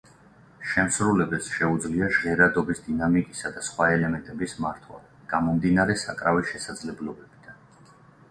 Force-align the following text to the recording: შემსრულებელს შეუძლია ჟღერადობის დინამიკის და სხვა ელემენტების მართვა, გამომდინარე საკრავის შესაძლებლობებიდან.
შემსრულებელს 0.69 1.49
შეუძლია 1.57 2.07
ჟღერადობის 2.15 2.79
დინამიკის 2.85 3.43
და 3.57 3.63
სხვა 3.69 3.89
ელემენტების 3.97 4.55
მართვა, 4.65 4.97
გამომდინარე 5.35 5.99
საკრავის 6.05 6.49
შესაძლებლობებიდან. 6.55 7.63